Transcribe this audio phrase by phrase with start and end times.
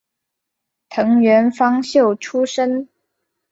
[0.89, 2.87] 藤原芳秀出身。